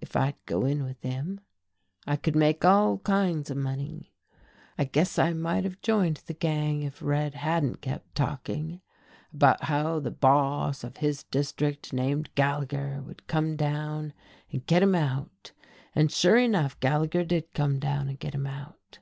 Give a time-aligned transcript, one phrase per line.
[0.00, 1.40] If I'd go in with him,
[2.06, 4.14] I could make all kinds of money.
[4.78, 8.80] I guess I might have joined the gang if Red hadn't kept talking
[9.30, 14.14] about how the boss of his district named Gallagher would come down
[14.50, 15.52] and get him out,
[15.94, 19.00] and sure enough Gallagher did come down and get him out.